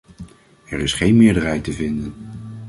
Er 0.65 0.79
is 0.79 0.93
geen 0.93 1.17
meerderheid 1.17 1.63
te 1.63 1.73
vinden. 1.73 2.13